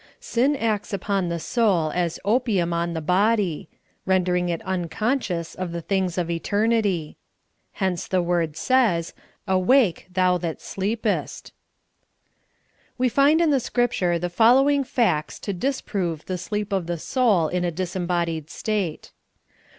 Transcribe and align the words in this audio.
Sin 0.19 0.55
acts 0.55 0.93
upon 0.93 1.29
the 1.29 1.37
soul 1.39 1.91
as 1.93 2.19
opium 2.25 2.73
on 2.73 2.93
the 2.95 3.01
body, 3.01 3.69
rendering 4.07 4.49
it 4.49 4.63
unconscious 4.63 5.53
of 5.53 5.71
the 5.71 5.79
things 5.79 6.17
of 6.17 6.25
CONCERNING 6.25 6.39
SOUI. 6.41 6.41
SLEEPING. 6.57 6.69
93. 6.71 6.87
eternit}'. 6.87 7.15
Hence 7.73 8.07
the 8.07 8.21
word 8.23 8.53
sa3\s, 8.53 9.13
"Awake, 9.47 10.07
thou 10.11 10.39
that 10.39 10.59
sleepest!" 10.59 11.53
We 12.97 13.09
find 13.09 13.41
in 13.41 13.51
the 13.51 13.59
Scripture 13.59 14.17
the 14.17 14.29
following 14.31 14.83
facts 14.83 15.37
to 15.37 15.53
divS 15.53 15.81
prove 15.85 16.25
the 16.25 16.39
.sleep 16.39 16.73
of 16.73 16.87
the 16.87 16.97
soul 16.97 17.47
in 17.47 17.63
a 17.63 17.69
disembodied 17.69 18.49
state 18.49 19.11